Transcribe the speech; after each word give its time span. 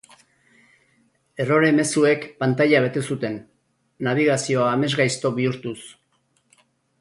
Errore 1.43 1.67
mezuek 1.79 2.25
pantaila 2.39 2.81
bete 2.85 3.03
zuten, 3.11 3.37
nabigazioa 4.09 4.73
amesgaizto 4.79 5.33
bihurtuz. 5.41 5.79